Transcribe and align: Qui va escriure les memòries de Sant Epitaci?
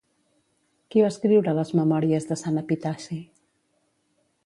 Qui 0.95 1.03
va 1.03 1.11
escriure 1.13 1.55
les 1.59 1.73
memòries 1.81 2.29
de 2.33 2.41
Sant 2.45 2.61
Epitaci? 2.65 3.23